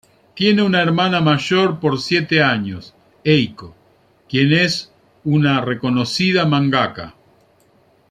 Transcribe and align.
Tiene 0.33 0.63
una 0.63 0.81
hermana 0.81 1.21
mayor 1.21 1.79
por 1.79 2.01
siete 2.01 2.41
años, 2.41 2.95
Eiko, 3.23 3.75
quien 4.27 4.51
es 4.51 4.91
una 5.23 5.61
reconocida 5.61 6.47
mangaka. 6.47 7.13